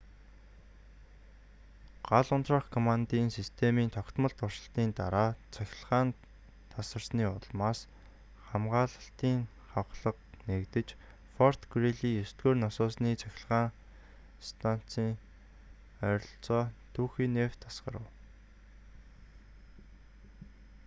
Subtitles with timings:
[2.09, 6.09] гал унтраах командын системийн тогтмол туршилтын дараа цахилгаан
[6.73, 7.79] тасарсны улмаас
[8.47, 9.39] хамгаалалтын
[9.71, 10.17] хавхлаг
[10.47, 10.87] нээгдэж
[11.35, 13.09] форт грийли 9-р насосны
[14.49, 15.11] станцын
[16.07, 16.63] ойролцоо
[16.93, 18.05] түүхий нефть асгарав